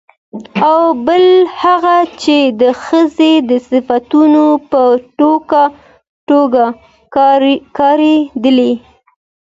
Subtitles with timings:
[0.69, 1.25] او بل
[1.61, 4.83] هغه چې د ښځې د صفتونو په
[6.29, 6.65] توګه
[7.79, 8.73] کارېدلي